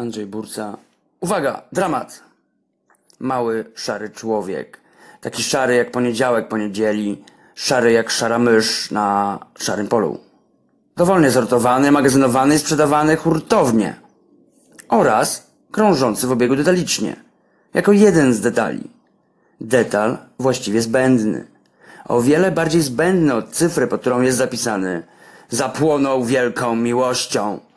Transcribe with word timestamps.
Andrzej 0.00 0.26
Burca. 0.26 0.76
Uwaga, 1.20 1.62
dramat. 1.72 2.22
Mały, 3.18 3.64
szary 3.74 4.10
człowiek. 4.10 4.80
Taki 5.20 5.42
szary 5.42 5.74
jak 5.74 5.90
poniedziałek 5.90 6.48
po 6.48 6.58
niedzieli. 6.58 7.24
Szary 7.54 7.92
jak 7.92 8.10
szara 8.10 8.38
mysz 8.38 8.90
na 8.90 9.38
szarym 9.58 9.88
polu. 9.88 10.18
Dowolnie 10.96 11.30
sortowany, 11.30 11.92
magazynowany 11.92 12.54
i 12.54 12.58
sprzedawany 12.58 13.16
hurtownie. 13.16 14.00
Oraz 14.88 15.46
krążący 15.70 16.26
w 16.26 16.32
obiegu 16.32 16.56
detalicznie. 16.56 17.16
Jako 17.74 17.92
jeden 17.92 18.34
z 18.34 18.40
detali. 18.40 18.90
Detal 19.60 20.18
właściwie 20.38 20.82
zbędny. 20.82 21.46
O 22.04 22.22
wiele 22.22 22.50
bardziej 22.50 22.82
zbędny 22.82 23.34
od 23.34 23.50
cyfry, 23.50 23.86
pod 23.86 24.00
którą 24.00 24.20
jest 24.20 24.38
zapisany. 24.38 25.02
Zapłonął 25.48 26.24
wielką 26.24 26.76
miłością. 26.76 27.69